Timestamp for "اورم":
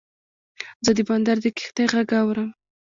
2.21-2.49